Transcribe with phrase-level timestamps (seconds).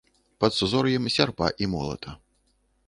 [0.43, 2.11] Пад сузор'ем сярпа і молата.